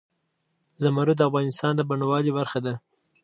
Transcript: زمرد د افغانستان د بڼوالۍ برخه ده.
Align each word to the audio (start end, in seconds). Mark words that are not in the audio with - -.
زمرد 0.81 1.17
د 1.17 1.21
افغانستان 1.29 1.73
د 1.75 1.81
بڼوالۍ 1.89 2.31
برخه 2.37 2.59
ده. 2.65 2.73